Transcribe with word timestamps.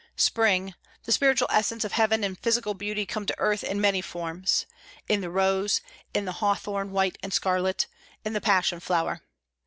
Spring, 0.17 0.73
the 1.03 1.11
spiritual 1.11 1.45
essence 1.51 1.83
of 1.85 1.91
heaven 1.91 2.23
and 2.23 2.39
physical 2.39 2.73
beauty 2.73 3.05
come 3.05 3.23
to 3.27 3.37
earth 3.37 3.63
in 3.63 3.79
many 3.79 4.01
forms 4.01 4.65
in 5.07 5.21
the 5.21 5.29
rose, 5.29 5.79
in 6.11 6.25
the 6.25 6.31
hawthorn 6.41 6.89
white 6.89 7.19
and 7.21 7.31
scarlet, 7.31 7.85
in 8.25 8.33
the 8.33 8.41
passion 8.41 8.79
flower. 8.79 9.21